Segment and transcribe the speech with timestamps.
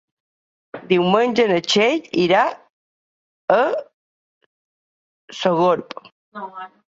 [0.91, 2.41] Diumenge na Txell irà
[3.57, 3.59] a
[5.43, 5.95] Sogorb.